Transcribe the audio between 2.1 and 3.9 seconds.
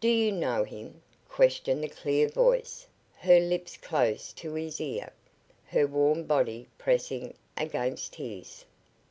voice, her lips